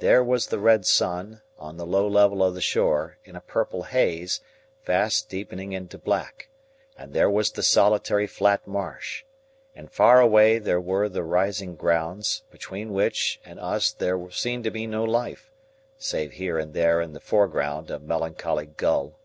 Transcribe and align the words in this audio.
There 0.00 0.22
was 0.22 0.48
the 0.48 0.58
red 0.58 0.84
sun, 0.84 1.40
on 1.56 1.78
the 1.78 1.86
low 1.86 2.06
level 2.06 2.42
of 2.44 2.52
the 2.52 2.60
shore, 2.60 3.16
in 3.24 3.34
a 3.34 3.40
purple 3.40 3.84
haze, 3.84 4.42
fast 4.82 5.30
deepening 5.30 5.72
into 5.72 5.96
black; 5.96 6.50
and 6.94 7.14
there 7.14 7.30
was 7.30 7.50
the 7.50 7.62
solitary 7.62 8.26
flat 8.26 8.66
marsh; 8.66 9.24
and 9.74 9.90
far 9.90 10.20
away 10.20 10.58
there 10.58 10.78
were 10.78 11.08
the 11.08 11.24
rising 11.24 11.74
grounds, 11.74 12.42
between 12.50 12.92
which 12.92 13.40
and 13.46 13.58
us 13.58 13.92
there 13.92 14.28
seemed 14.30 14.64
to 14.64 14.70
be 14.70 14.86
no 14.86 15.04
life, 15.04 15.50
save 15.96 16.32
here 16.32 16.58
and 16.58 16.74
there 16.74 17.00
in 17.00 17.14
the 17.14 17.18
foreground 17.18 17.90
a 17.90 17.98
melancholy 17.98 18.66
gull. 18.66 19.18